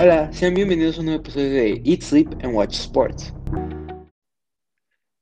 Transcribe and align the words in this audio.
Hola, 0.00 0.32
sean 0.32 0.54
bienvenidos 0.54 0.96
a 0.96 1.00
un 1.00 1.06
nuevo 1.06 1.20
episodio 1.20 1.50
de 1.50 1.82
Eat, 1.84 2.00
Sleep 2.00 2.28
and 2.42 2.54
Watch 2.54 2.74
Sports. 2.74 3.32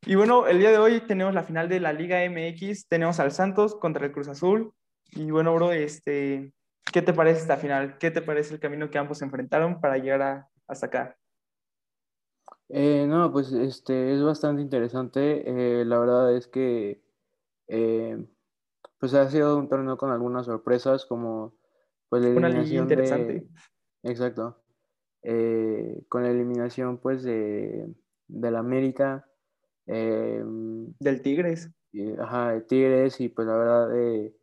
Y 0.07 0.15
bueno, 0.15 0.47
el 0.47 0.61
día 0.61 0.71
de 0.71 0.79
hoy 0.79 1.01
tenemos 1.01 1.35
la 1.35 1.43
final 1.43 1.69
de 1.69 1.81
la 1.81 1.93
Liga 1.93 2.25
MX, 2.25 2.87
tenemos 2.87 3.19
al 3.19 3.33
Santos 3.33 3.75
contra 3.75 4.07
el 4.07 4.13
Cruz 4.13 4.29
Azul. 4.29 4.73
Y 5.11 5.31
bueno, 5.33 5.55
bro, 5.55 5.73
este, 5.73 6.55
¿qué 6.93 7.03
te 7.03 7.13
parece 7.13 7.41
esta 7.41 7.57
final? 7.57 7.99
¿Qué 7.99 8.13
te 8.13 8.23
parece 8.23 8.55
el 8.55 8.61
camino 8.61 8.89
que 8.91 8.99
ambos 8.99 9.19
se 9.19 9.25
enfrentaron 9.25 9.81
para 9.81 9.99
llegar 9.99 10.23
a, 10.23 10.49
hasta 10.69 10.87
acá? 10.87 11.17
Eh, 12.69 13.07
no, 13.09 13.33
pues 13.33 13.51
este 13.53 14.15
es 14.15 14.23
bastante 14.23 14.63
interesante. 14.63 15.43
Eh, 15.81 15.85
la 15.85 15.99
verdad 15.99 16.35
es 16.37 16.47
que 16.47 17.03
eh, 17.67 18.25
pues 18.99 19.15
ha 19.15 19.29
sido 19.29 19.59
un 19.59 19.69
torneo 19.69 19.97
con 19.97 20.13
algunas 20.13 20.47
sorpresas, 20.47 21.07
como 21.07 21.57
pues 22.09 22.23
la 22.23 22.29
Una 22.31 22.49
liga 22.49 22.61
eliminación 22.61 22.85
interesante. 22.85 23.49
Exacto. 24.03 24.57
Eh, 25.23 26.03
con 26.09 26.23
la 26.23 26.31
eliminación 26.31 26.99
pues 26.99 27.23
de 27.23 27.95
del 28.29 28.57
América, 28.57 29.27
eh, 29.87 30.43
Del 31.01 31.21
Tigres. 31.23 31.71
y, 31.93 32.13
ajá, 32.19 32.53
de 32.53 32.61
Tigres, 32.63 33.21
y 33.21 33.29
pues 33.29 33.47
la 33.49 33.57
verdad 33.57 33.97
eh, 33.99 34.35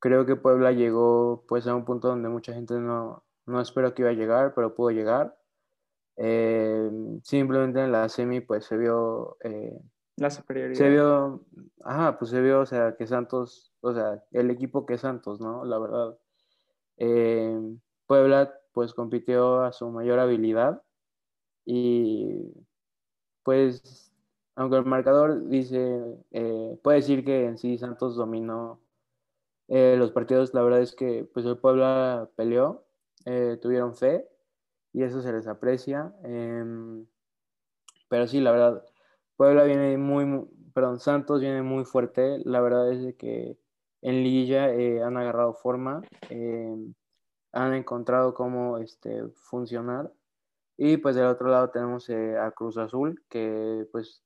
creo 0.00 0.24
que 0.26 0.36
Puebla 0.36 0.72
llegó 0.72 1.44
pues 1.46 1.66
a 1.66 1.74
un 1.74 1.84
punto 1.84 2.08
donde 2.08 2.28
mucha 2.30 2.54
gente 2.54 2.74
no, 2.74 3.24
no 3.46 3.60
esperó 3.60 3.94
que 3.94 4.02
iba 4.02 4.10
a 4.10 4.14
llegar, 4.14 4.54
pero 4.54 4.74
pudo 4.74 4.90
llegar. 4.90 5.36
Eh, 6.16 6.90
simplemente 7.22 7.80
en 7.80 7.92
la 7.92 8.08
semi 8.08 8.40
pues 8.40 8.64
se 8.64 8.76
vio 8.76 9.36
eh, 9.44 9.78
La 10.16 10.30
superioridad. 10.30 10.76
se 10.76 10.88
vio, 10.88 11.44
ajá, 11.84 12.18
pues 12.18 12.30
se 12.30 12.40
vio, 12.40 12.60
o 12.60 12.66
sea, 12.66 12.96
que 12.96 13.06
Santos, 13.06 13.72
o 13.80 13.94
sea, 13.94 14.24
el 14.32 14.50
equipo 14.50 14.84
que 14.86 14.98
Santos, 14.98 15.40
¿no? 15.40 15.64
La 15.64 15.78
verdad. 15.78 16.18
Eh, 16.96 17.56
Puebla, 18.06 18.57
pues 18.78 18.94
compitió 18.94 19.62
a 19.62 19.72
su 19.72 19.90
mayor 19.90 20.20
habilidad 20.20 20.84
y, 21.66 22.52
pues, 23.42 24.12
aunque 24.56 24.76
el 24.78 24.84
marcador 24.86 25.48
dice, 25.48 26.00
eh, 26.32 26.78
puede 26.82 26.98
decir 26.98 27.24
que 27.24 27.46
en 27.46 27.58
sí 27.58 27.78
Santos 27.78 28.16
dominó 28.16 28.80
eh, 29.68 29.96
los 29.98 30.12
partidos, 30.12 30.54
la 30.54 30.62
verdad 30.62 30.82
es 30.82 30.94
que, 30.96 31.24
pues, 31.34 31.46
el 31.46 31.58
Puebla 31.58 32.30
peleó, 32.36 32.86
eh, 33.26 33.58
tuvieron 33.62 33.96
fe 33.96 34.28
y 34.92 35.04
eso 35.04 35.22
se 35.22 35.32
les 35.32 35.48
aprecia. 35.48 36.14
em, 36.24 37.06
pero 38.08 38.26
sí, 38.26 38.40
la 38.40 38.52
verdad, 38.52 38.84
Puebla 39.36 39.64
viene 39.64 39.96
muy, 39.98 40.24
mu- 40.24 40.48
perdón, 40.74 41.00
Santos 41.00 41.40
viene 41.40 41.62
muy 41.62 41.84
fuerte. 41.84 42.38
La 42.44 42.60
verdad 42.60 42.92
es 42.92 43.14
que 43.16 43.58
en 44.02 44.22
Liguilla 44.22 44.66
han 45.06 45.16
agarrado 45.16 45.54
forma, 45.54 46.02
eh, 46.30 46.76
han 47.52 47.74
encontrado 47.74 48.34
cómo 48.34 48.78
este, 48.78 49.28
funcionar. 49.34 50.12
Y 50.76 50.98
pues 50.98 51.16
del 51.16 51.26
otro 51.26 51.48
lado 51.48 51.70
tenemos 51.70 52.08
eh, 52.08 52.38
a 52.38 52.52
Cruz 52.52 52.78
Azul, 52.78 53.22
que 53.28 53.86
pues 53.90 54.22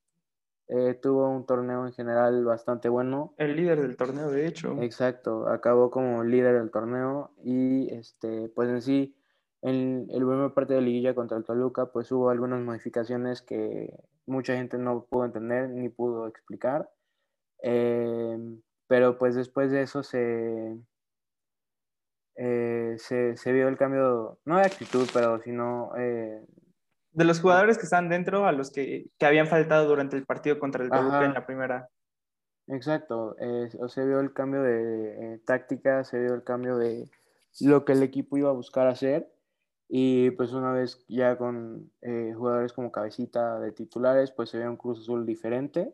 eh, 0.68 0.94
tuvo 0.94 1.28
un 1.28 1.46
torneo 1.46 1.86
en 1.86 1.92
general 1.92 2.44
bastante 2.44 2.88
bueno. 2.88 3.34
El 3.38 3.56
líder 3.56 3.80
del 3.80 3.96
torneo, 3.96 4.30
de 4.30 4.46
hecho. 4.46 4.76
Exacto, 4.82 5.48
acabó 5.48 5.90
como 5.90 6.24
líder 6.24 6.58
del 6.58 6.70
torneo 6.70 7.30
y 7.42 7.92
este, 7.94 8.48
pues 8.50 8.68
en 8.68 8.82
sí, 8.82 9.16
en 9.62 10.06
el 10.10 10.26
primer 10.26 10.52
partido 10.52 10.80
de 10.80 10.86
liguilla 10.86 11.14
contra 11.14 11.38
el 11.38 11.44
Toluca, 11.44 11.86
pues 11.86 12.10
hubo 12.12 12.30
algunas 12.30 12.60
modificaciones 12.60 13.42
que 13.42 13.94
mucha 14.26 14.54
gente 14.54 14.76
no 14.76 15.04
pudo 15.04 15.24
entender 15.24 15.70
ni 15.70 15.88
pudo 15.88 16.26
explicar. 16.26 16.90
Eh, 17.62 18.38
pero 18.88 19.18
pues 19.18 19.34
después 19.34 19.70
de 19.70 19.82
eso 19.82 20.02
se, 20.02 20.76
eh, 22.36 22.94
se, 22.98 23.36
se 23.36 23.52
vio 23.52 23.68
el 23.68 23.76
cambio, 23.76 24.38
no 24.44 24.56
de 24.56 24.62
actitud, 24.62 25.06
pero 25.12 25.40
sino 25.42 25.92
eh, 25.98 26.42
De 27.10 27.24
los 27.24 27.40
jugadores 27.40 27.76
que 27.76 27.84
están 27.84 28.08
dentro 28.08 28.46
a 28.46 28.52
los 28.52 28.70
que, 28.70 29.10
que 29.18 29.26
habían 29.26 29.46
faltado 29.46 29.86
durante 29.86 30.16
el 30.16 30.24
partido 30.24 30.58
contra 30.58 30.82
el 30.82 30.90
Toluca 30.90 31.24
en 31.24 31.34
la 31.34 31.46
primera. 31.46 31.88
Exacto, 32.68 33.36
eh, 33.38 33.68
se 33.88 34.06
vio 34.06 34.20
el 34.20 34.32
cambio 34.32 34.62
de 34.62 35.34
eh, 35.34 35.38
táctica, 35.44 36.04
se 36.04 36.20
vio 36.20 36.34
el 36.34 36.44
cambio 36.44 36.78
de 36.78 37.10
lo 37.60 37.84
que 37.84 37.92
el 37.92 38.02
equipo 38.02 38.38
iba 38.38 38.48
a 38.48 38.54
buscar 38.54 38.86
hacer 38.86 39.30
y 39.88 40.30
pues 40.30 40.52
una 40.52 40.72
vez 40.72 41.04
ya 41.08 41.36
con 41.36 41.92
jugadores 42.00 42.72
como 42.72 42.90
cabecita 42.90 43.60
de 43.60 43.72
titulares, 43.72 44.30
pues 44.30 44.48
se 44.48 44.58
ve 44.58 44.66
un 44.66 44.78
Cruz 44.78 45.00
Azul 45.00 45.26
diferente. 45.26 45.92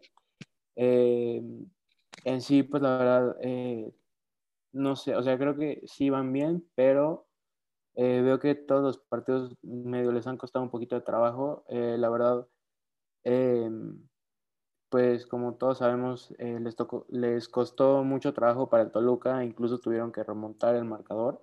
En 0.76 2.40
sí, 2.40 2.62
pues 2.62 2.80
la 2.80 2.98
verdad, 2.98 3.36
no 4.72 4.96
sé, 4.96 5.16
o 5.16 5.22
sea, 5.22 5.38
creo 5.38 5.56
que 5.56 5.82
sí 5.86 6.10
van 6.10 6.32
bien, 6.32 6.68
pero 6.74 7.26
eh, 7.96 8.22
veo 8.22 8.38
que 8.40 8.54
todos 8.54 8.82
los 8.82 8.98
partidos 8.98 9.56
medio 9.62 10.12
les 10.12 10.26
han 10.26 10.36
costado 10.38 10.64
un 10.64 10.70
poquito 10.70 10.94
de 10.96 11.02
trabajo. 11.02 11.64
Eh, 11.68 11.96
la 11.98 12.10
verdad, 12.10 12.46
eh, 13.24 13.70
pues 14.88 15.26
como 15.26 15.54
todos 15.56 15.78
sabemos, 15.78 16.34
eh, 16.38 16.58
les, 16.60 16.76
tocó, 16.76 17.06
les 17.10 17.48
costó 17.48 18.04
mucho 18.04 18.32
trabajo 18.32 18.68
para 18.70 18.84
el 18.84 18.92
Toluca, 18.92 19.44
incluso 19.44 19.78
tuvieron 19.80 20.12
que 20.12 20.24
remontar 20.24 20.74
el 20.76 20.84
marcador 20.84 21.42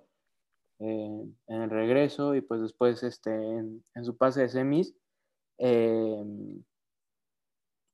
eh, 0.78 1.24
en 1.46 1.62
el 1.62 1.70
regreso 1.70 2.34
y 2.34 2.40
pues 2.40 2.60
después 2.60 3.02
este, 3.02 3.30
en, 3.32 3.82
su 4.04 4.16
pase 4.16 4.42
de 4.42 4.48
semis, 4.48 4.94
eh, 5.58 6.22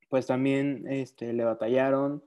pues 0.09 0.27
también 0.27 0.87
este, 0.89 1.33
le 1.33 1.45
batallaron. 1.45 2.23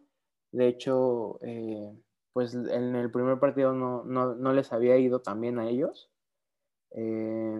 De 0.51 0.67
hecho, 0.67 1.39
eh, 1.41 1.93
pues 2.35 2.53
en 2.53 2.95
el 2.97 3.09
primer 3.11 3.39
partido 3.39 3.71
no, 3.71 4.03
no, 4.03 4.35
no 4.35 4.51
les 4.51 4.73
había 4.73 4.97
ido 4.97 5.21
tan 5.21 5.39
bien 5.39 5.57
a 5.57 5.69
ellos. 5.69 6.11
Eh, 6.91 7.57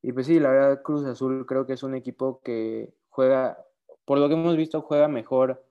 y 0.00 0.12
pues 0.12 0.26
sí, 0.26 0.38
la 0.38 0.50
verdad, 0.50 0.82
Cruz 0.82 1.04
Azul 1.04 1.44
creo 1.44 1.66
que 1.66 1.72
es 1.72 1.82
un 1.82 1.96
equipo 1.96 2.40
que 2.44 2.94
juega, 3.08 3.58
por 4.04 4.18
lo 4.18 4.28
que 4.28 4.34
hemos 4.34 4.56
visto, 4.56 4.80
juega 4.82 5.08
mejor 5.08 5.66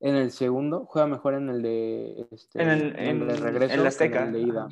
en 0.00 0.16
el 0.16 0.32
segundo, 0.32 0.84
juega 0.86 1.06
mejor 1.06 1.34
en 1.34 1.48
el 1.48 1.62
de, 1.62 2.26
este, 2.32 2.60
En 2.60 2.68
el- 2.70 2.98
en 2.98 3.20
el 3.20 3.26
de 3.28 3.36
regreso 3.36 3.74
en 3.74 3.84
la 3.84 3.90
que 3.90 4.04
en 4.04 4.14
Azteca, 4.16 4.26
el 4.26 4.32
de 4.32 4.40
ida. 4.40 4.68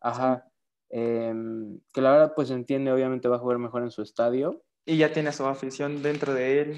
ajá. 0.00 0.44
Em, 0.88 1.78
que 1.92 2.00
la 2.00 2.12
verdad, 2.12 2.32
pues 2.34 2.50
entiende, 2.50 2.90
obviamente 2.90 3.28
va 3.28 3.36
a 3.36 3.40
jugar 3.40 3.58
mejor 3.58 3.82
en 3.82 3.90
su 3.90 4.00
estadio. 4.00 4.62
Y 4.86 4.96
ya 4.96 5.12
tiene 5.12 5.28
a 5.28 5.32
su 5.32 5.44
afición 5.44 6.02
dentro 6.02 6.32
de 6.32 6.62
él. 6.62 6.76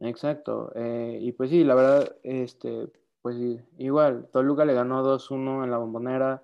Exacto. 0.00 0.70
eh, 0.74 1.16
y 1.22 1.32
pues 1.32 1.48
sí, 1.48 1.64
la 1.64 1.74
verdad, 1.74 2.16
este, 2.22 2.90
pues 3.22 3.36
igual, 3.78 4.28
Toluca 4.32 4.64
le 4.64 4.74
ganó 4.74 5.02
2-1 5.02 5.64
en 5.64 5.70
la 5.70 5.78
bombonera. 5.78 6.42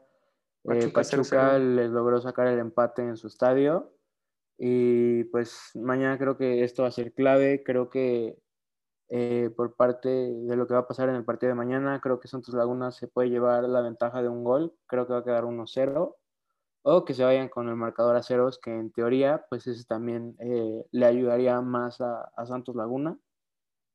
eh, 0.64 0.90
Pachuca 0.92 1.00
Pachuca 1.02 1.58
0-0. 1.58 1.58
les 1.58 1.90
logró 1.90 2.20
sacar 2.20 2.46
el 2.48 2.58
empate 2.58 3.02
en 3.02 3.16
su 3.16 3.26
estadio. 3.28 3.92
Y 4.58 5.24
pues 5.24 5.70
mañana 5.74 6.18
creo 6.18 6.36
que 6.36 6.64
esto 6.64 6.82
va 6.82 6.88
a 6.88 6.92
ser 6.92 7.12
clave. 7.14 7.62
Creo 7.64 7.90
que 7.90 8.38
eh, 9.08 9.50
por 9.56 9.76
parte 9.76 10.08
de 10.08 10.56
lo 10.56 10.66
que 10.66 10.74
va 10.74 10.80
a 10.80 10.88
pasar 10.88 11.08
en 11.08 11.16
el 11.16 11.24
partido 11.24 11.50
de 11.50 11.54
mañana, 11.56 12.00
creo 12.00 12.20
que 12.20 12.28
Santos 12.28 12.54
Laguna 12.54 12.90
se 12.90 13.08
puede 13.08 13.30
llevar 13.30 13.64
la 13.64 13.80
ventaja 13.82 14.22
de 14.22 14.28
un 14.28 14.44
gol. 14.44 14.74
Creo 14.86 15.06
que 15.06 15.12
va 15.12 15.20
a 15.20 15.24
quedar 15.24 15.44
1-0. 15.44 16.16
O 16.88 17.04
que 17.04 17.14
se 17.14 17.24
vayan 17.24 17.48
con 17.48 17.68
el 17.68 17.74
marcador 17.74 18.14
a 18.14 18.22
ceros, 18.22 18.60
que 18.60 18.70
en 18.70 18.92
teoría, 18.92 19.44
pues 19.50 19.66
ese 19.66 19.84
también 19.86 20.36
eh, 20.38 20.84
le 20.92 21.06
ayudaría 21.06 21.60
más 21.60 22.00
a, 22.00 22.30
a 22.36 22.46
Santos 22.46 22.76
Laguna, 22.76 23.18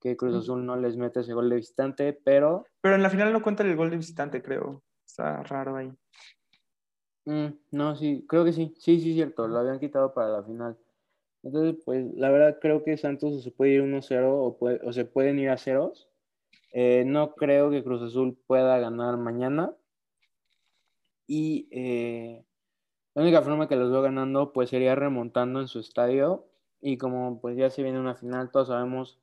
que 0.01 0.17
Cruz 0.17 0.35
Azul 0.35 0.65
no 0.65 0.75
les 0.75 0.97
mete 0.97 1.19
ese 1.21 1.33
gol 1.33 1.49
de 1.49 1.57
visitante, 1.57 2.11
pero 2.13 2.65
Pero 2.81 2.95
en 2.95 3.03
la 3.03 3.09
final 3.09 3.31
no 3.31 3.41
cuenta 3.43 3.63
el 3.63 3.75
gol 3.75 3.91
de 3.91 3.97
visitante, 3.97 4.41
creo. 4.41 4.83
Está 5.05 5.43
raro 5.43 5.75
ahí. 5.77 5.91
mm, 7.25 7.47
no, 7.71 7.95
sí, 7.95 8.25
creo 8.27 8.43
que 8.43 8.53
sí, 8.53 8.73
sí, 8.79 8.99
sí, 8.99 9.13
cierto, 9.13 9.47
lo 9.47 9.59
habían 9.59 9.79
quitado 9.79 10.13
para 10.13 10.29
la 10.29 10.43
final. 10.43 10.77
Entonces, 11.43 11.81
pues 11.85 12.05
la 12.15 12.29
verdad 12.29 12.57
creo 12.61 12.83
que 12.83 12.97
Santos 12.97 13.43
se 13.43 13.51
puede 13.51 13.71
ir 13.71 13.81
1-0 13.81 14.43
o, 14.43 14.57
puede- 14.57 14.79
o 14.83 14.91
se 14.93 15.05
pueden 15.05 15.39
ir 15.39 15.49
a 15.49 15.57
ceros. 15.57 16.09
Eh, 16.73 17.03
no 17.05 17.35
creo 17.35 17.69
que 17.71 17.83
Cruz 17.83 18.01
Azul 18.01 18.37
pueda 18.47 18.79
ganar 18.79 19.17
mañana. 19.17 19.73
Y 21.27 21.67
eh, 21.71 22.43
la 23.15 23.21
única 23.23 23.41
forma 23.41 23.67
que 23.67 23.75
los 23.75 23.91
veo 23.91 24.01
ganando 24.01 24.53
pues 24.53 24.69
sería 24.69 24.95
remontando 24.95 25.61
en 25.61 25.67
su 25.67 25.79
estadio. 25.79 26.47
Y 26.81 26.97
como 26.97 27.39
pues 27.41 27.57
ya 27.57 27.69
se 27.69 27.83
viene 27.83 27.99
una 27.99 28.15
final, 28.15 28.51
todos 28.51 28.69
sabemos 28.69 29.20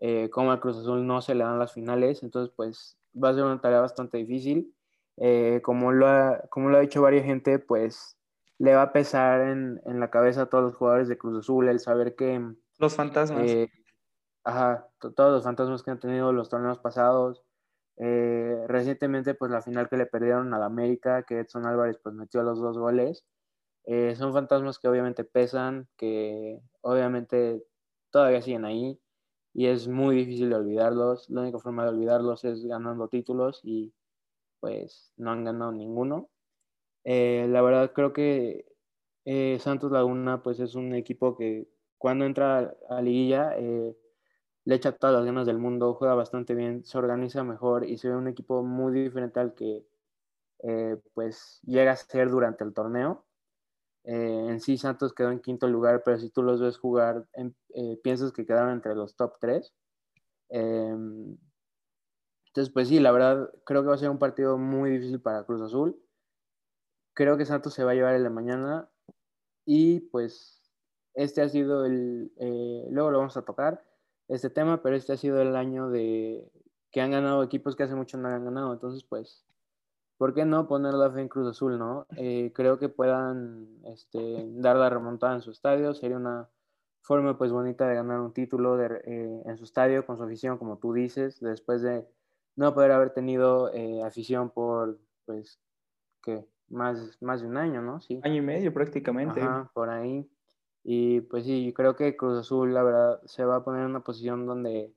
eh, 0.00 0.28
cómo 0.30 0.50
al 0.52 0.60
Cruz 0.60 0.78
Azul 0.78 1.06
no 1.06 1.20
se 1.22 1.34
le 1.34 1.44
dan 1.44 1.58
las 1.58 1.72
finales. 1.72 2.22
Entonces 2.22 2.52
pues 2.56 2.98
va 3.14 3.30
a 3.30 3.34
ser 3.34 3.44
una 3.44 3.60
tarea 3.60 3.80
bastante 3.80 4.18
difícil. 4.18 4.74
Eh, 5.16 5.60
como, 5.62 5.92
lo 5.92 6.06
ha, 6.08 6.42
como 6.50 6.70
lo 6.70 6.78
ha 6.78 6.80
dicho 6.80 7.02
varias 7.02 7.24
gente, 7.26 7.58
pues 7.58 8.16
le 8.58 8.74
va 8.74 8.82
a 8.82 8.92
pesar 8.92 9.40
en, 9.42 9.80
en 9.84 10.00
la 10.00 10.10
cabeza 10.10 10.42
a 10.42 10.46
todos 10.46 10.64
los 10.64 10.74
jugadores 10.76 11.08
de 11.08 11.18
Cruz 11.18 11.38
Azul 11.38 11.68
el 11.68 11.78
saber 11.80 12.14
que 12.16 12.40
Los 12.78 12.94
fantasmas. 12.96 13.42
eh, 13.50 13.68
ajá, 14.44 14.88
to- 14.98 15.12
todos 15.12 15.32
los 15.32 15.44
fantasmas 15.44 15.82
que 15.82 15.90
han 15.90 16.00
tenido 16.00 16.32
los 16.32 16.48
torneos 16.48 16.78
pasados. 16.78 17.42
Eh, 17.98 18.64
recientemente, 18.66 19.34
pues 19.34 19.50
la 19.50 19.60
final 19.62 19.88
que 19.90 19.98
le 19.98 20.06
perdieron 20.06 20.54
al 20.54 20.62
América, 20.62 21.22
que 21.24 21.40
Edson 21.40 21.66
Álvarez 21.66 21.98
pues 22.02 22.14
metió 22.14 22.42
los 22.42 22.58
dos 22.60 22.78
goles. 22.78 23.26
Eh, 23.84 24.14
son 24.16 24.32
fantasmas 24.32 24.78
que 24.78 24.88
obviamente 24.88 25.24
pesan, 25.24 25.88
que 25.96 26.60
obviamente 26.82 27.62
todavía 28.10 28.40
siguen 28.42 28.64
ahí 28.64 28.98
y 29.52 29.66
es 29.66 29.88
muy 29.88 30.16
difícil 30.16 30.50
de 30.50 30.56
olvidarlos. 30.56 31.28
La 31.30 31.42
única 31.42 31.58
forma 31.58 31.84
de 31.84 31.90
olvidarlos 31.90 32.44
es 32.44 32.64
ganando 32.64 33.08
títulos 33.08 33.60
y 33.64 33.92
pues 34.60 35.12
no 35.16 35.32
han 35.32 35.44
ganado 35.44 35.72
ninguno. 35.72 36.30
Eh, 37.04 37.46
la 37.48 37.62
verdad 37.62 37.92
creo 37.94 38.12
que 38.12 38.66
eh, 39.24 39.58
Santos 39.60 39.92
Laguna 39.92 40.42
pues 40.42 40.60
es 40.60 40.74
un 40.74 40.94
equipo 40.94 41.36
que 41.36 41.68
cuando 41.98 42.24
entra 42.26 42.76
a 42.90 43.02
liguilla 43.02 43.54
eh, 43.58 43.96
le 44.64 44.74
echa 44.74 44.92
todas 44.92 45.16
las 45.16 45.24
ganas 45.26 45.46
del 45.46 45.58
mundo, 45.58 45.94
juega 45.94 46.14
bastante 46.14 46.54
bien, 46.54 46.84
se 46.84 46.98
organiza 46.98 47.44
mejor 47.44 47.84
y 47.86 47.98
se 47.98 48.08
ve 48.10 48.16
un 48.16 48.28
equipo 48.28 48.62
muy 48.62 48.92
diferente 48.92 49.40
al 49.40 49.54
que 49.54 49.86
pues 51.14 51.60
llega 51.64 51.92
a 51.92 51.96
ser 51.96 52.30
durante 52.30 52.64
el 52.64 52.74
torneo. 52.74 53.24
En 54.04 54.60
sí 54.60 54.78
Santos 54.78 55.12
quedó 55.14 55.30
en 55.30 55.40
quinto 55.40 55.68
lugar, 55.68 56.02
pero 56.04 56.18
si 56.18 56.30
tú 56.30 56.42
los 56.42 56.60
ves 56.60 56.78
jugar, 56.78 57.26
piensas 58.02 58.32
que 58.32 58.46
quedaron 58.46 58.72
entre 58.72 58.94
los 58.94 59.16
top 59.16 59.34
tres. 59.40 59.72
Em, 60.48 61.36
entonces, 62.48 62.72
pues 62.72 62.88
sí, 62.88 62.98
la 62.98 63.12
verdad, 63.12 63.50
creo 63.64 63.82
que 63.82 63.88
va 63.88 63.94
a 63.94 63.98
ser 63.98 64.10
un 64.10 64.18
partido 64.18 64.58
muy 64.58 64.90
difícil 64.90 65.20
para 65.20 65.44
Cruz 65.44 65.62
Azul. 65.62 65.96
Creo 67.14 67.36
que 67.36 67.46
Santos 67.46 67.74
se 67.74 67.84
va 67.84 67.92
a 67.92 67.94
llevar 67.94 68.14
el 68.14 68.24
de 68.24 68.30
mañana. 68.30 68.90
Y 69.64 70.00
pues 70.00 70.60
este 71.14 71.42
ha 71.42 71.48
sido 71.48 71.84
el, 71.84 72.32
eh, 72.38 72.86
luego 72.90 73.10
lo 73.10 73.18
vamos 73.18 73.36
a 73.36 73.44
tocar, 73.44 73.84
este 74.28 74.50
tema, 74.50 74.82
pero 74.82 74.96
este 74.96 75.12
ha 75.12 75.16
sido 75.16 75.40
el 75.40 75.56
año 75.56 75.90
de 75.90 76.50
que 76.90 77.00
han 77.00 77.10
ganado 77.12 77.42
equipos 77.42 77.76
que 77.76 77.84
hace 77.84 77.94
mucho 77.94 78.16
no 78.18 78.28
han 78.28 78.44
ganado. 78.44 78.72
Entonces, 78.72 79.04
pues, 79.04 79.44
¿por 80.20 80.34
qué 80.34 80.44
no 80.44 80.68
poner 80.68 80.92
la 80.92 81.10
fe 81.10 81.22
en 81.22 81.28
Cruz 81.28 81.48
Azul, 81.48 81.78
no? 81.78 82.06
Eh, 82.14 82.52
creo 82.54 82.78
que 82.78 82.90
puedan 82.90 83.66
este, 83.86 84.44
dar 84.50 84.76
la 84.76 84.90
remontada 84.90 85.34
en 85.34 85.40
su 85.40 85.50
estadio. 85.50 85.94
Sería 85.94 86.18
una 86.18 86.46
forma, 87.00 87.38
pues, 87.38 87.50
bonita 87.50 87.88
de 87.88 87.94
ganar 87.94 88.20
un 88.20 88.34
título 88.34 88.76
de, 88.76 89.00
eh, 89.06 89.42
en 89.46 89.56
su 89.56 89.64
estadio, 89.64 90.04
con 90.04 90.18
su 90.18 90.24
afición, 90.24 90.58
como 90.58 90.76
tú 90.76 90.92
dices, 90.92 91.40
después 91.40 91.80
de 91.80 92.06
no 92.54 92.74
poder 92.74 92.92
haber 92.92 93.14
tenido 93.14 93.72
eh, 93.72 94.02
afición 94.02 94.50
por, 94.50 94.98
pues, 95.24 95.58
¿qué? 96.22 96.46
Más, 96.68 97.16
más 97.22 97.40
de 97.40 97.48
un 97.48 97.56
año, 97.56 97.80
¿no? 97.80 98.02
Sí. 98.02 98.20
Año 98.22 98.36
y 98.36 98.42
medio 98.42 98.74
prácticamente. 98.74 99.40
Ajá, 99.40 99.70
por 99.72 99.88
ahí. 99.88 100.30
Y 100.84 101.22
pues 101.22 101.46
sí, 101.46 101.72
creo 101.74 101.96
que 101.96 102.18
Cruz 102.18 102.40
Azul, 102.40 102.74
la 102.74 102.82
verdad, 102.82 103.22
se 103.24 103.46
va 103.46 103.56
a 103.56 103.64
poner 103.64 103.84
en 103.84 103.90
una 103.92 104.04
posición 104.04 104.44
donde 104.44 104.92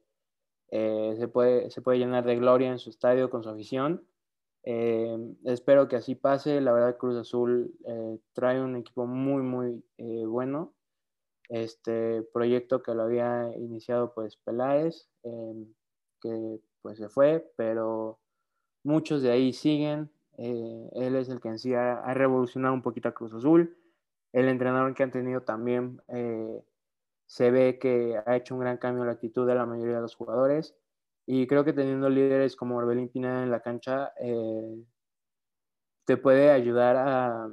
se, 0.69 1.29
puede, 1.31 1.71
se 1.71 1.81
puede 1.81 1.99
llenar 1.99 2.25
de 2.25 2.35
gloria 2.35 2.69
en 2.69 2.79
su 2.79 2.89
estadio 2.89 3.29
con 3.29 3.41
su 3.41 3.49
afición. 3.49 4.05
Eh, 4.63 5.35
espero 5.45 5.87
que 5.87 5.97
así 5.97 6.15
pase. 6.15 6.61
La 6.61 6.73
verdad, 6.73 6.97
Cruz 6.97 7.17
Azul 7.17 7.73
trae 8.33 8.61
un 8.61 8.75
equipo 8.75 9.05
muy, 9.05 9.41
muy 9.41 9.83
bueno. 10.25 10.73
Este 11.49 12.23
proyecto 12.33 12.81
que 12.81 12.95
lo 12.95 13.03
había 13.03 13.51
iniciado 13.57 14.13
pues 14.13 14.37
Peláez, 14.37 15.09
que 16.21 16.59
pues 16.81 16.97
se 16.97 17.09
fue, 17.09 17.51
pero 17.55 18.19
muchos 18.83 19.21
de 19.21 19.31
ahí 19.31 19.53
siguen. 19.53 20.11
Eh, 20.37 20.89
él 20.93 21.15
es 21.15 21.29
el 21.29 21.39
que 21.39 21.49
en 21.49 21.59
sí 21.59 21.73
ha, 21.73 22.13
revolucionado 22.13 22.73
un 22.73 22.81
poquito 22.81 23.09
a 23.09 23.13
Cruz 23.13 23.33
Azul. 23.33 23.75
El 24.31 24.47
entrenador 24.47 24.93
que 24.93 25.03
han 25.03 25.11
tenido 25.11 25.41
también 25.41 26.01
eh, 26.07 26.61
se 27.25 27.51
ve 27.51 27.79
que 27.79 28.19
ha 28.25 28.35
hecho 28.35 28.55
un 28.55 28.61
gran 28.61 28.77
cambio 28.77 29.03
en 29.03 29.07
la 29.07 29.13
actitud 29.13 29.47
de 29.47 29.55
la 29.55 29.65
mayoría 29.65 29.95
de 29.95 30.01
los 30.01 30.15
jugadores. 30.15 30.75
Y 31.25 31.47
creo 31.47 31.63
que 31.63 31.73
teniendo 31.73 32.09
líderes 32.09 32.55
como 32.55 32.77
Orbelín 32.77 33.09
Pineda 33.09 33.43
en 33.43 33.51
la 33.51 33.61
cancha, 33.61 34.13
eh, 34.19 34.83
te 36.05 36.17
puede 36.17 36.51
ayudar 36.51 36.97
a, 36.97 37.49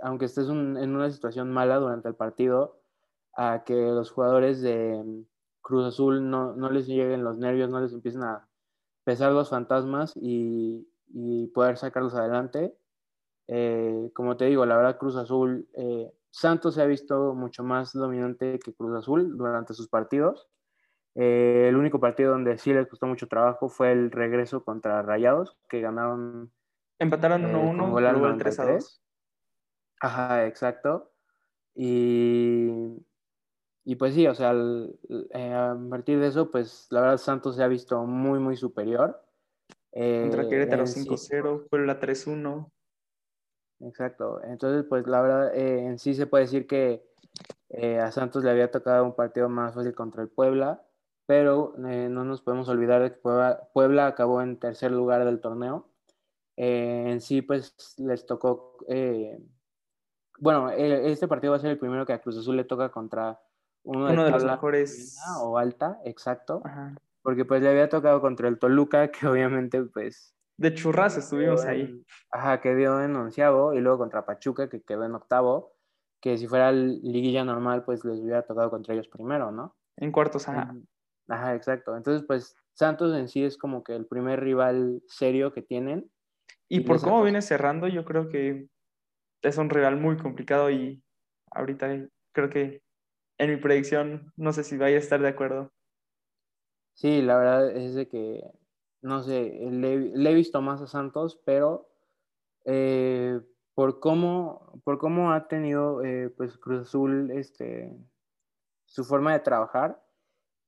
aunque 0.00 0.24
estés 0.24 0.48
en 0.48 0.94
una 0.94 1.10
situación 1.10 1.52
mala 1.52 1.76
durante 1.76 2.08
el 2.08 2.16
partido, 2.16 2.80
a 3.36 3.62
que 3.64 3.74
los 3.74 4.10
jugadores 4.10 4.60
de, 4.60 5.24
Cruz 5.64 5.86
Azul 5.86 6.28
no, 6.28 6.54
no 6.54 6.70
les 6.70 6.86
lleguen 6.86 7.24
los 7.24 7.38
nervios, 7.38 7.70
no 7.70 7.80
les 7.80 7.94
empiecen 7.94 8.22
a 8.22 8.46
pesar 9.02 9.32
los 9.32 9.48
fantasmas 9.48 10.12
y, 10.14 10.86
poder 11.54 11.78
sacarlos 11.78 12.14
adelante. 12.14 12.76
Eh, 13.46 14.10
como 14.14 14.36
te 14.36 14.46
digo, 14.46 14.66
la 14.66 14.76
verdad 14.76 14.98
Cruz 14.98 15.16
Azul, 15.16 15.68
eh, 15.74 16.12
Santos 16.30 16.74
se 16.74 16.82
ha 16.82 16.86
visto 16.86 17.34
mucho 17.34 17.62
más 17.62 17.92
dominante 17.92 18.58
que 18.58 18.74
Cruz 18.74 18.94
Azul 18.98 19.38
durante 19.38 19.72
sus 19.72 19.88
partidos. 19.88 20.48
Eh, 21.14 21.66
el 21.68 21.76
único 21.76 22.00
partido 22.00 22.32
donde 22.32 22.58
sí 22.58 22.72
les 22.72 22.88
costó 22.88 23.06
mucho 23.06 23.28
trabajo 23.28 23.68
fue 23.68 23.92
el 23.92 24.10
regreso 24.10 24.64
contra 24.64 25.02
Rayados, 25.02 25.56
que 25.68 25.80
ganaron. 25.80 26.52
Empataron 26.98 27.44
1-1, 27.44 28.00
luego 28.00 28.26
el 28.26 28.38
3-2. 28.38 29.00
Ajá, 30.00 30.46
exacto. 30.46 31.12
Y 31.74 32.96
y 33.86 33.96
pues 33.96 34.14
sí, 34.14 34.26
o 34.26 34.34
sea, 34.34 34.54
eh, 34.54 35.52
a 35.52 35.76
partir 35.90 36.18
de 36.18 36.28
eso, 36.28 36.50
pues 36.50 36.86
la 36.90 37.02
verdad 37.02 37.18
Santos 37.18 37.56
se 37.56 37.62
ha 37.62 37.68
visto 37.68 38.02
muy, 38.04 38.38
muy 38.38 38.56
superior. 38.56 39.22
Contra 39.92 40.42
eh, 40.42 40.48
Querétaro 40.48 40.84
5-0, 40.84 41.68
fue 41.68 41.86
la 41.86 42.00
3-1. 42.00 42.70
Exacto, 43.80 44.42
entonces 44.44 44.86
pues 44.88 45.06
la 45.06 45.20
verdad 45.20 45.54
eh, 45.54 45.84
en 45.84 45.98
sí 45.98 46.14
se 46.14 46.26
puede 46.26 46.44
decir 46.44 46.66
que 46.66 47.04
a 48.00 48.10
Santos 48.12 48.44
le 48.44 48.50
había 48.50 48.70
tocado 48.70 49.04
un 49.04 49.16
partido 49.16 49.48
más 49.48 49.74
fácil 49.74 49.94
contra 49.94 50.22
el 50.22 50.28
Puebla, 50.28 50.82
pero 51.26 51.74
no 51.76 52.24
nos 52.24 52.42
podemos 52.42 52.68
olvidar 52.68 53.02
de 53.02 53.12
que 53.12 53.20
Puebla, 53.72 54.06
acabó 54.06 54.42
en 54.42 54.58
tercer 54.58 54.92
lugar 54.92 55.24
del 55.24 55.40
torneo. 55.40 55.88
en 56.56 57.20
sí 57.20 57.42
pues 57.42 57.94
les 57.98 58.26
tocó, 58.26 58.76
bueno, 60.38 60.70
este 60.70 61.28
partido 61.28 61.52
va 61.52 61.58
a 61.58 61.60
ser 61.60 61.70
el 61.70 61.78
primero 61.78 62.06
que 62.06 62.12
a 62.12 62.20
Cruz 62.20 62.38
Azul 62.38 62.56
le 62.56 62.64
toca 62.64 62.90
contra 62.90 63.40
uno 63.84 64.06
de, 64.06 64.30
los 64.30 64.44
mejores 64.44 65.18
o 65.40 65.58
alta, 65.58 66.00
exacto. 66.04 66.62
Porque 67.22 67.44
pues 67.44 67.62
le 67.62 67.70
había 67.70 67.88
tocado 67.88 68.20
contra 68.20 68.48
el 68.48 68.58
Toluca, 68.58 69.10
que 69.10 69.26
obviamente 69.26 69.82
pues... 69.82 70.34
De 70.56 70.72
churras 70.72 71.16
estuvimos 71.16 71.64
ahí. 71.64 72.04
Ajá, 72.30 72.60
que 72.60 72.74
dio 72.74 73.00
en 73.02 73.16
onceavo, 73.16 73.74
y 73.74 73.80
luego 73.80 73.98
contra 73.98 74.24
Pachuca, 74.24 74.68
que 74.68 74.82
quedó 74.82 75.04
en 75.04 75.14
octavo, 75.14 75.72
que 76.20 76.38
si 76.38 76.46
fuera 76.46 76.70
liguilla 76.70 77.44
normal, 77.44 77.84
pues 77.84 78.04
les 78.04 78.20
hubiera 78.20 78.42
tocado 78.42 78.70
contra 78.70 78.94
ellos 78.94 79.08
primero, 79.08 79.50
¿no? 79.50 79.74
En 79.96 80.12
cuartos, 80.12 80.48
ajá. 80.48 80.74
Ajá, 81.28 81.54
exacto. 81.54 81.96
Entonces, 81.96 82.24
pues 82.26 82.56
Santos 82.74 83.16
en 83.16 83.28
sí 83.28 83.44
es 83.44 83.56
como 83.56 83.82
que 83.82 83.94
el 83.94 84.06
primer 84.06 84.40
rival 84.40 85.02
serio 85.06 85.52
que 85.52 85.62
tienen. 85.62 86.10
Y, 86.68 86.80
por 86.80 87.00
cómo 87.00 87.22
viene 87.22 87.42
cerrando, 87.42 87.88
yo 87.88 88.04
creo 88.04 88.28
que 88.28 88.68
es 89.42 89.58
un 89.58 89.70
rival 89.70 89.96
muy 89.96 90.16
complicado 90.16 90.70
y 90.70 91.02
ahorita 91.50 92.08
creo 92.32 92.50
que 92.50 92.82
en 93.38 93.50
mi 93.50 93.56
predicción, 93.56 94.32
no 94.36 94.52
sé 94.52 94.64
si 94.64 94.76
vaya 94.76 94.96
a 94.96 95.00
estar 95.00 95.20
de 95.20 95.28
acuerdo. 95.28 95.72
Sí, 96.94 97.22
la 97.22 97.36
verdad 97.36 97.76
es 97.76 97.94
de 97.94 98.08
que, 98.08 98.42
no 99.02 99.22
sé, 99.22 99.58
le, 99.70 100.30
he 100.30 100.34
visto 100.34 100.62
más 100.62 100.80
a 100.80 100.86
Santos, 100.86 101.40
pero 101.44 101.90
eh, 102.64 103.40
por, 103.74 103.98
cómo, 103.98 104.80
por 104.84 104.98
cómo 104.98 105.32
ha 105.32 105.48
tenido 105.48 106.02
eh, 106.04 106.30
pues 106.36 106.56
Cruz 106.56 106.82
Azul 106.82 107.30
este, 107.32 107.92
su 108.84 109.04
forma 109.04 109.32
de 109.32 109.40
trabajar, 109.40 110.03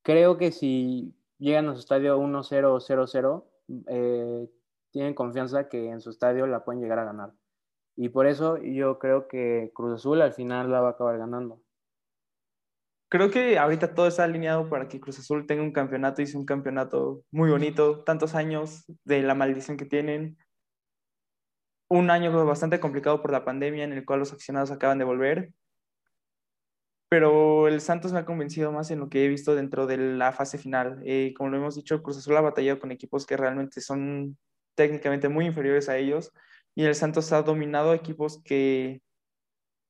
creo 0.06 0.38
que 0.38 0.52
si 0.52 1.16
llegan 1.36 1.68
a 1.68 1.74
su 1.74 1.80
estadio 1.80 2.16
1-0 2.16 2.64
o 2.66 2.78
0-0, 2.78 3.44
eh, 3.88 4.48
tienen 4.92 5.14
confianza 5.14 5.68
que 5.68 5.90
en 5.90 6.00
su 6.00 6.10
estadio 6.10 6.46
la 6.46 6.64
pueden 6.64 6.80
llegar 6.80 7.00
a 7.00 7.04
ganar. 7.04 7.32
Y 7.96 8.10
por 8.10 8.28
eso 8.28 8.56
yo 8.58 9.00
creo 9.00 9.26
que 9.26 9.72
Cruz 9.74 9.94
Azul 9.94 10.22
al 10.22 10.32
final 10.32 10.70
la 10.70 10.80
va 10.80 10.88
a 10.88 10.90
acabar 10.92 11.18
ganando. 11.18 11.60
Creo 13.08 13.32
que 13.32 13.58
ahorita 13.58 13.94
todo 13.94 14.06
está 14.06 14.22
alineado 14.22 14.68
para 14.68 14.86
que 14.86 15.00
Cruz 15.00 15.18
Azul 15.18 15.44
tenga 15.44 15.64
un 15.64 15.72
campeonato 15.72 16.22
es 16.22 16.36
un 16.36 16.46
campeonato 16.46 17.24
muy 17.32 17.50
bonito, 17.50 18.04
tantos 18.04 18.36
años 18.36 18.84
de 19.02 19.22
la 19.22 19.34
maldición 19.34 19.76
que 19.76 19.86
tienen, 19.86 20.38
un 21.88 22.10
año 22.10 22.46
bastante 22.46 22.78
complicado 22.78 23.20
por 23.22 23.32
la 23.32 23.44
pandemia 23.44 23.82
en 23.82 23.92
el 23.92 24.04
cual 24.04 24.20
los 24.20 24.32
accionados 24.32 24.70
acaban 24.70 24.98
de 24.98 25.04
volver, 25.04 25.52
pero 27.08 27.68
el 27.68 27.80
Santos 27.80 28.12
me 28.12 28.18
ha 28.20 28.24
convencido 28.24 28.72
más 28.72 28.90
en 28.90 29.00
lo 29.00 29.08
que 29.08 29.24
he 29.24 29.28
visto 29.28 29.54
dentro 29.54 29.86
de 29.86 29.96
la 29.96 30.32
fase 30.32 30.58
final. 30.58 31.00
Eh, 31.04 31.34
como 31.36 31.50
lo 31.50 31.58
hemos 31.58 31.76
dicho, 31.76 32.02
Cruz 32.02 32.18
Azul 32.18 32.36
ha 32.36 32.40
batallado 32.40 32.80
con 32.80 32.90
equipos 32.92 33.26
que 33.26 33.36
realmente 33.36 33.80
son 33.80 34.36
técnicamente 34.74 35.28
muy 35.28 35.46
inferiores 35.46 35.88
a 35.88 35.96
ellos 35.96 36.32
y 36.74 36.84
el 36.84 36.94
Santos 36.94 37.32
ha 37.32 37.42
dominado 37.42 37.94
equipos 37.94 38.42
que 38.44 39.00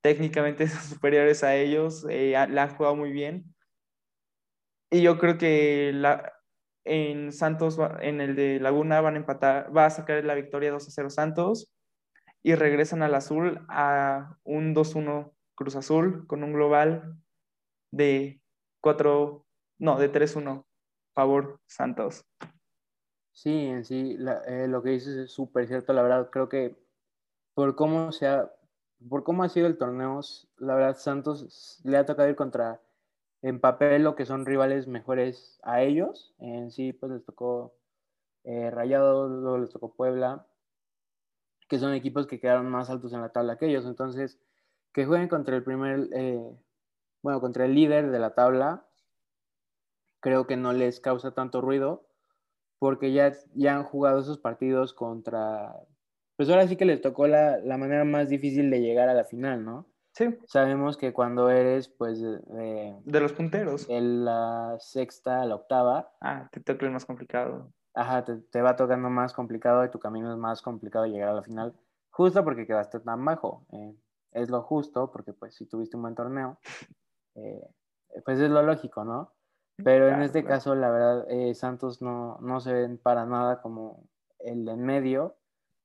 técnicamente 0.02 0.68
son 0.68 0.82
superiores 0.82 1.42
a 1.44 1.56
ellos, 1.56 2.06
eh, 2.11 2.32
la 2.50 2.64
han 2.64 2.76
jugado 2.76 2.96
muy 2.96 3.12
bien. 3.12 3.54
Y 4.90 5.02
yo 5.02 5.18
creo 5.18 5.37
que 5.37 5.92
la, 5.92 6.32
en 6.85 7.32
Santos, 7.32 7.78
en 8.00 8.20
el 8.20 8.37
de 8.37 8.61
Laguna, 8.61 9.00
van 9.00 9.14
a 9.14 9.18
empatar, 9.18 9.76
va 9.76 9.87
a 9.87 9.90
sacar 9.90 10.25
la 10.25 10.35
victoria 10.35 10.70
2 10.70 10.87
a 10.87 10.90
0 10.90 11.11
Santos 11.11 11.73
y 12.42 12.54
regresan 12.54 13.02
al 13.02 13.14
azul 13.14 13.64
a 13.68 14.37
un 14.44 14.75
2-1 14.75 15.36
Cruz 15.56 15.75
Azul 15.75 16.26
con 16.28 16.44
un 16.44 16.52
global 16.52 17.16
de 17.90 18.40
4, 18.80 19.44
no, 19.78 19.98
de 19.98 20.12
3-1 20.12 20.64
favor 21.12 21.58
Santos. 21.66 22.25
Sí, 23.32 23.66
en 23.66 23.84
sí, 23.84 24.16
eh, 24.46 24.66
lo 24.68 24.82
que 24.82 24.90
dices 24.90 25.16
es 25.16 25.32
súper 25.32 25.66
cierto, 25.66 25.92
la 25.92 26.02
verdad, 26.02 26.30
creo 26.30 26.48
que 26.48 26.76
por 27.54 27.75
cómo 27.75 28.12
se 28.12 28.28
ha 28.28 28.52
por 29.08 29.25
cómo 29.25 29.42
ha 29.42 29.48
sido 29.48 29.66
el 29.66 29.78
torneo, 29.78 30.20
la 30.58 30.75
verdad 30.75 30.96
Santos 30.96 31.80
le 31.84 31.96
ha 31.96 32.06
tocado 32.06 32.28
ir 32.28 32.36
contra, 32.36 32.80
en 33.42 33.60
papel, 33.60 34.02
lo 34.02 34.16
que 34.16 34.26
son 34.26 34.46
rivales 34.46 34.86
mejores 34.86 35.60
a 35.62 35.82
ellos. 35.82 36.34
En 36.38 36.70
sí, 36.70 36.92
pues 36.92 37.12
les 37.12 37.25
tocó 37.25 37.75
eh, 38.44 38.70
Rayados, 38.70 39.30
luego 39.30 39.58
les 39.58 39.70
tocó 39.70 39.94
Puebla, 39.94 40.46
que 41.68 41.78
son 41.78 41.94
equipos 41.94 42.26
que 42.26 42.40
quedaron 42.40 42.68
más 42.70 42.90
altos 42.90 43.12
en 43.12 43.20
la 43.20 43.30
tabla 43.30 43.56
que 43.56 43.66
ellos. 43.66 43.84
Entonces, 43.86 44.38
que 44.96 45.06
jueguen 45.06 45.28
contra 45.28 45.54
el 45.56 45.62
primer, 45.62 46.08
eh, 46.12 46.42
bueno, 47.22 47.40
contra 47.40 47.66
el 47.66 47.74
líder 47.76 48.10
de 48.10 48.18
la 48.18 48.34
tabla, 48.34 48.88
creo 50.20 50.46
que 50.46 50.56
no 50.56 50.72
les 50.72 51.00
causa 51.00 51.32
tanto 51.32 51.60
ruido, 51.60 52.08
porque 52.78 53.12
ya, 53.12 53.32
ya 53.54 53.76
han 53.76 53.84
jugado 53.84 54.20
esos 54.20 54.38
partidos 54.38 54.94
contra, 54.94 55.74
pues 56.36 56.48
ahora 56.50 56.68
sí 56.68 56.76
que 56.76 56.84
les 56.84 57.00
tocó 57.00 57.26
la, 57.26 57.58
la 57.58 57.78
manera 57.78 58.04
más 58.04 58.28
difícil 58.28 58.70
de 58.70 58.80
llegar 58.80 59.08
a 59.08 59.14
la 59.14 59.24
final, 59.24 59.64
¿no? 59.64 59.86
Sí, 60.14 60.24
Sabemos 60.46 60.96
que 60.96 61.12
cuando 61.12 61.50
eres, 61.50 61.88
pues, 61.88 62.20
de, 62.20 62.96
de 63.04 63.20
los 63.20 63.32
punteros. 63.32 63.86
de 63.88 64.00
la 64.00 64.76
sexta 64.80 65.42
a 65.42 65.46
la 65.46 65.56
octava, 65.56 66.12
Ah, 66.20 66.48
te 66.52 66.60
toca 66.60 66.86
el 66.86 66.92
más 66.92 67.04
complicado. 67.06 67.72
ajá, 67.94 68.24
te, 68.24 68.36
te 68.36 68.62
va 68.62 68.76
tocando 68.76 69.10
más 69.10 69.32
complicado 69.32 69.84
y 69.84 69.90
tu 69.90 69.98
camino 69.98 70.30
es 70.32 70.38
más 70.38 70.62
complicado 70.62 71.06
llegar 71.06 71.30
a 71.30 71.34
la 71.34 71.42
final, 71.42 71.74
justo 72.10 72.44
porque 72.44 72.66
quedaste 72.66 73.00
tan 73.00 73.24
bajo. 73.24 73.66
eh, 73.72 73.94
es 74.37 74.50
lo 74.50 74.62
justo, 74.62 75.11
porque 75.11 75.33
pues 75.33 75.55
si 75.55 75.66
tuviste 75.66 75.97
un 75.97 76.02
buen 76.02 76.14
torneo, 76.14 76.59
eh, 77.35 77.69
pues 78.25 78.38
es 78.38 78.50
lo 78.50 78.62
lógico, 78.62 79.05
¿no? 79.05 79.37
Pero 79.85 80.09
en 80.09 80.23
este 80.23 80.40
claro. 80.40 80.57
caso, 80.57 80.75
la 80.75 80.90
verdad, 80.90 81.26
eh, 81.31 81.55
Santos 81.55 82.00
no, 82.00 82.38
no 82.40 82.61
se 82.61 82.73
ven 82.73 82.99
para 82.99 83.26
nada 83.26 83.61
como 83.61 84.09
el 84.38 84.66
en 84.69 84.83
medio. 84.85 85.37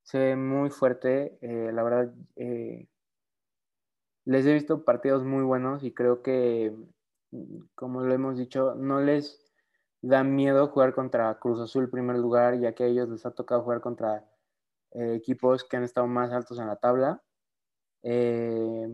Se 0.03 0.17
ve 0.17 0.35
muy 0.35 0.69
fuerte. 0.69 1.37
eh, 1.41 1.71
la 1.73 1.83
verdad, 1.83 2.13
eh, 2.37 2.87
les 4.25 4.45
he 4.45 4.53
visto 4.53 4.85
partidos 4.85 5.23
muy 5.23 5.43
buenos 5.43 5.83
y 5.83 5.93
creo 5.93 6.21
que, 6.21 6.73
como 7.75 8.01
lo 8.01 8.13
hemos 8.13 8.37
dicho, 8.37 8.75
no 8.75 9.01
les 9.01 9.51
da 10.01 10.23
miedo 10.23 10.67
jugar 10.69 10.93
contra 10.93 11.37
Cruz 11.39 11.59
Azul 11.59 11.85
en 11.85 11.91
primer 11.91 12.17
lugar, 12.17 12.59
ya 12.59 12.73
que 12.73 12.85
a 12.85 12.87
ellos 12.87 13.09
les 13.09 13.25
ha 13.25 13.31
tocado 13.31 13.61
jugar 13.61 13.81
contra 13.81 14.25
equipos 14.93 15.63
que 15.63 15.77
han 15.77 15.83
estado 15.83 16.07
más 16.07 16.31
altos 16.31 16.59
en 16.59 16.67
la 16.67 16.75
tabla. 16.75 17.21
Eh, 18.03 18.87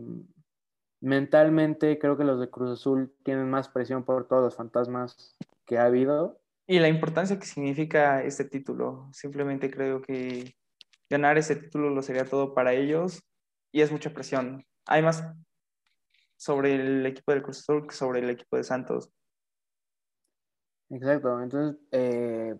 mentalmente 1.00 1.98
creo 1.98 2.16
que 2.16 2.24
los 2.24 2.40
de 2.40 2.50
Cruz 2.50 2.70
Azul 2.70 3.14
tienen 3.22 3.48
más 3.48 3.68
presión 3.68 4.04
por 4.04 4.26
todos 4.26 4.42
los 4.42 4.56
fantasmas 4.56 5.36
que 5.64 5.78
ha 5.78 5.84
habido. 5.84 6.40
Y 6.66 6.80
la 6.80 6.88
importancia 6.88 7.38
que 7.38 7.46
significa 7.46 8.22
este 8.22 8.44
título. 8.44 9.08
Simplemente 9.12 9.70
creo 9.70 10.02
que 10.02 10.54
ganar 11.08 11.38
ese 11.38 11.56
título 11.56 11.90
lo 11.90 12.02
sería 12.02 12.24
todo 12.24 12.54
para 12.54 12.74
ellos 12.74 13.22
y 13.72 13.80
es 13.80 13.90
mucha 13.90 14.10
presión. 14.12 14.64
Hay 14.86 15.02
más 15.02 15.24
sobre 16.36 16.74
el 16.74 17.06
equipo 17.06 17.32
del 17.32 17.42
Cruz 17.42 17.60
Azul 17.60 17.86
que 17.86 17.94
sobre 17.94 18.20
el 18.20 18.30
equipo 18.30 18.56
de 18.56 18.64
Santos. 18.64 19.10
Exacto, 20.90 21.42
entonces, 21.42 21.80
eh, 21.92 22.56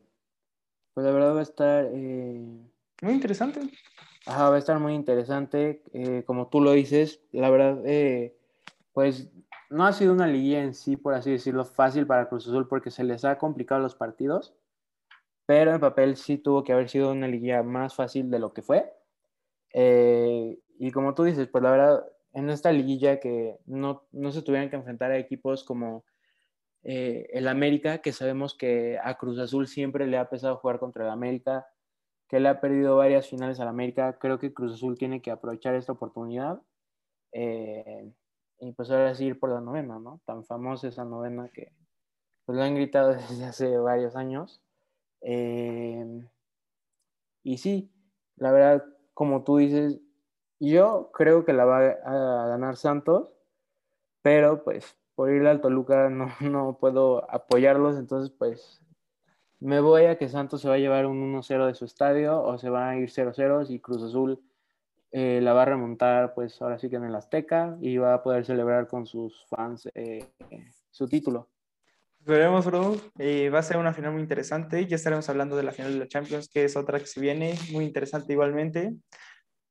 pues 0.93 1.07
la 1.07 1.13
verdad 1.13 1.35
va 1.35 1.41
a 1.41 1.43
estar, 1.43 1.87
eh, 1.93 2.71
Muy 3.01 3.13
interesante. 3.13 3.61
Va 4.29 4.55
a 4.55 4.59
estar 4.59 4.79
muy 4.79 4.95
interesante. 4.95 5.83
eh, 5.93 6.23
como 6.27 6.49
tú 6.49 6.61
lo 6.61 6.73
dices, 6.73 7.21
la 7.33 7.51
verdad, 7.51 7.81
eh, 7.87 8.37
pues 8.93 9.31
no 9.71 9.87
ha 9.87 9.93
sido 9.93 10.13
una 10.13 10.27
liguilla 10.27 10.63
en 10.63 10.75
sí, 10.75 10.97
por 10.97 11.15
así 11.15 11.31
decirlo, 11.31 11.65
fácil 11.65 12.07
para 12.07 12.29
Cruz 12.29 12.47
Azul 12.47 12.69
porque 12.69 12.91
se 12.91 13.05
les 13.05 13.25
ha 13.25 13.39
complicado 13.39 13.81
los 13.81 13.95
partidos, 13.95 14.55
pero 15.47 15.73
en 15.73 15.81
papel 15.81 16.17
sí 16.17 16.39
tuvo 16.39 16.65
que 16.65 16.73
haber 16.73 16.89
sido 16.89 17.13
una 17.13 17.29
liguilla 17.29 17.63
más 17.63 17.95
fácil 17.95 18.31
de 18.31 18.39
lo 18.39 18.53
que 18.53 18.63
fue. 18.63 18.93
Eh, 19.75 20.59
y 20.79 20.91
como 20.91 21.15
tú 21.15 21.25
dices, 21.25 21.49
pues 21.49 21.63
la 21.63 21.71
verdad, 21.71 22.07
en 22.33 22.51
esta 22.51 22.73
liguilla 22.73 23.21
que 23.21 23.59
no, 23.67 24.07
no 24.13 24.33
se 24.33 24.43
tuvieran 24.43 24.71
que 24.71 24.77
enfrentar 24.77 25.11
a 25.11 25.19
equipos 25.19 25.65
como 25.65 26.05
eh, 26.83 27.29
el 27.33 27.49
América, 27.49 27.99
que 27.99 28.13
sabemos 28.13 28.55
que 28.55 28.99
a 29.03 29.17
Cruz 29.17 29.39
Azul 29.39 29.67
siempre 29.67 30.07
le 30.07 30.17
ha 30.17 30.29
pesado 30.31 30.57
jugar 30.57 30.79
contra 30.79 31.05
el 31.05 31.11
América, 31.11 31.67
que 32.29 32.41
le 32.41 32.49
ha 32.49 32.61
perdido 32.61 32.97
varias 32.97 33.29
finales 33.29 33.61
al 33.61 33.69
América. 33.69 34.19
Creo 34.19 34.39
que 34.39 34.53
Cruz 34.53 34.75
Azul 34.75 34.99
tiene 34.99 35.23
que 35.23 35.31
aprovechar 35.31 35.75
esta 35.75 35.93
oportunidad. 35.93 36.61
eh, 37.33 38.13
y 38.61 38.73
pues 38.73 38.91
ahora 38.91 39.15
sí 39.15 39.27
ir 39.27 39.39
por 39.39 39.51
la 39.51 39.61
novena, 39.61 39.99
¿no? 39.99 40.21
Tan 40.25 40.45
famosa 40.45 40.89
esa 40.89 41.05
novena 41.05 41.49
que 41.51 41.73
pues 42.45 42.57
lo 42.59 42.65
han 42.65 42.75
gritado 42.75 43.11
desde 43.15 43.45
hace 43.45 43.79
varios 43.79 44.17
años. 44.17 44.63
Eh, 45.23 46.23
y 47.43 47.59
sí, 47.59 47.91
la 48.37 48.53
verdad, 48.53 48.85
como 49.15 49.45
tú 49.45 49.59
dices, 49.59 50.01
yo 50.61 51.11
creo 51.13 51.45
que 51.45 51.53
la 51.53 51.65
va 51.65 51.79
a 52.05 52.49
ganar 52.49 52.77
Santos, 52.77 53.29
pero 54.23 54.65
pues 54.65 54.97
por 55.15 55.31
ir 55.33 55.47
al 55.47 55.61
Toluca 55.61 56.11
no, 56.11 56.29
no 56.41 56.79
puedo 56.79 57.31
apoyarlos, 57.31 57.99
entonces 57.99 58.35
pues 58.39 58.81
me 59.61 59.81
voy 59.81 60.05
a 60.05 60.17
que 60.19 60.29
Santos 60.29 60.61
se 60.61 60.69
va 60.69 60.75
a 60.75 60.79
llevar 60.79 61.07
un 61.07 61.35
1-0 61.35 61.67
de 61.67 61.75
su 61.75 61.85
estadio 61.85 62.43
o 62.43 62.59
se 62.59 62.71
va 62.71 62.91
a 62.91 62.97
ir 62.97 63.11
0-0 63.11 63.67
y 63.69 63.81
Cruz 63.81 64.03
Azul 64.03 64.41
eh, 65.11 65.41
la 65.43 65.53
va 65.53 65.63
a 65.63 65.67
remontar 65.67 66.35
pues 66.35 66.61
ahora 66.61 66.79
sí 66.79 66.89
que 66.91 66.97
en 66.97 67.05
el 67.05 67.15
Azteca 67.15 67.77
y 67.81 67.97
va 67.97 68.15
a 68.15 68.23
poder 68.23 68.45
celebrar 68.45 68.87
con 68.87 69.07
sus 69.07 69.47
fans 69.47 69.89
eh, 69.95 70.25
su 70.91 71.09
título. 71.09 71.49
Veremos, 72.21 72.67
bro. 72.67 72.97
Eh, 73.19 73.49
va 73.49 73.61
a 73.61 73.63
ser 73.63 73.79
una 73.79 73.95
final 73.95 74.13
muy 74.13 74.21
interesante. 74.21 74.87
Ya 74.87 74.97
estaremos 74.97 75.29
hablando 75.31 75.57
de 75.57 75.63
la 75.63 75.73
final 75.73 75.93
de 75.95 75.99
la 76.01 76.09
Champions, 76.09 76.49
que 76.49 76.65
es 76.65 76.77
otra 76.77 76.99
que 76.99 77.07
se 77.07 77.21
viene, 77.21 77.55
muy 77.73 77.85
interesante 77.87 78.33
igualmente. 78.35 78.95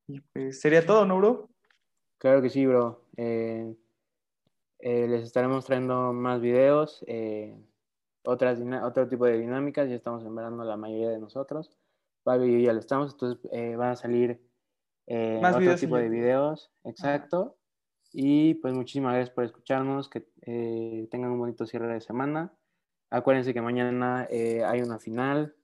Y 0.07 0.21
pues 0.21 0.59
sería 0.59 0.83
todo, 0.85 1.05
¿no, 1.05 1.17
bro? 1.17 1.49
Claro 2.17 2.41
que 2.41 2.49
sí, 2.49 2.65
bro. 2.65 3.03
Eh, 3.15 3.75
eh, 4.79 5.07
les 5.07 5.23
estaremos 5.23 5.65
trayendo 5.65 6.13
más 6.13 6.39
videos, 6.41 7.03
eh, 7.07 7.55
otras 8.27 8.59
otro 8.83 9.07
tipo 9.07 9.25
de 9.25 9.39
dinámicas. 9.39 9.89
Ya 9.89 9.95
estamos 9.95 10.23
verano 10.35 10.63
la 10.63 10.77
mayoría 10.77 11.09
de 11.09 11.19
nosotros. 11.19 11.77
Fabio 12.23 12.47
y 12.47 12.53
yo 12.53 12.59
ya 12.67 12.73
lo 12.73 12.79
estamos, 12.79 13.13
entonces 13.13 13.49
eh, 13.53 13.75
van 13.77 13.91
a 13.91 13.95
salir 13.95 14.41
eh, 15.07 15.39
Más 15.41 15.51
otro 15.51 15.61
videos 15.61 15.79
tipo 15.79 15.97
de 15.97 16.09
videos. 16.09 16.71
Exacto. 16.83 17.57
Y 18.11 18.55
pues 18.55 18.73
muchísimas 18.73 19.13
gracias 19.13 19.33
por 19.33 19.45
escucharnos. 19.45 20.09
Que 20.09 20.27
eh, 20.41 21.07
tengan 21.09 21.31
un 21.31 21.39
bonito 21.39 21.65
cierre 21.65 21.87
de 21.93 22.01
semana. 22.01 22.53
Acuérdense 23.09 23.53
que 23.53 23.61
mañana 23.61 24.27
eh, 24.29 24.63
hay 24.65 24.81
una 24.81 24.99
final. 24.99 25.55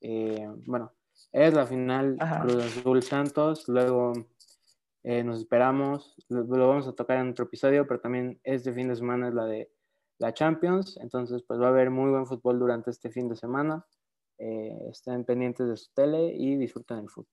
Eh, 0.00 0.48
bueno, 0.64 0.92
es 1.32 1.52
la 1.52 1.66
final 1.66 2.16
Ajá. 2.18 2.40
Cruz 2.40 2.64
Azul 2.64 3.02
Santos. 3.02 3.68
Luego 3.68 4.14
eh, 5.04 5.22
nos 5.22 5.40
esperamos. 5.40 6.16
Lo, 6.28 6.44
lo 6.44 6.68
vamos 6.68 6.88
a 6.88 6.94
tocar 6.94 7.18
en 7.18 7.30
otro 7.30 7.44
episodio, 7.44 7.86
pero 7.86 8.00
también 8.00 8.40
este 8.42 8.72
fin 8.72 8.88
de 8.88 8.96
semana 8.96 9.28
es 9.28 9.34
la 9.34 9.44
de 9.44 9.70
la 10.18 10.34
Champions. 10.34 10.98
Entonces, 11.02 11.42
pues 11.46 11.60
va 11.60 11.66
a 11.66 11.70
haber 11.70 11.90
muy 11.90 12.10
buen 12.10 12.26
fútbol 12.26 12.58
durante 12.58 12.90
este 12.90 13.10
fin 13.10 13.28
de 13.28 13.36
semana. 13.36 13.86
Eh, 14.38 14.76
estén 14.90 15.24
pendientes 15.24 15.68
de 15.68 15.76
su 15.76 15.90
tele 15.94 16.34
y 16.34 16.56
disfruten 16.56 16.98
el 16.98 17.08
fútbol. 17.08 17.32